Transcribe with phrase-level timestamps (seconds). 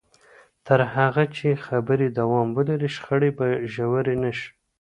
[0.67, 4.49] تر هغه چې خبرې دوام ولري، شخړې به ژورې نه شي.